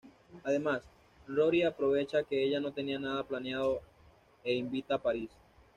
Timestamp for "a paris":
4.95-5.29